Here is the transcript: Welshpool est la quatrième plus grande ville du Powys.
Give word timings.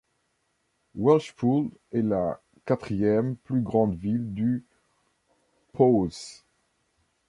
Welshpool 0.95 1.69
est 1.91 2.01
la 2.01 2.41
quatrième 2.65 3.35
plus 3.35 3.61
grande 3.61 3.93
ville 3.93 4.33
du 4.33 4.65
Powys. 5.73 6.41